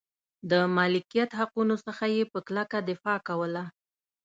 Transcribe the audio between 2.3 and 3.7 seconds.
په کلکه دفاع کوله.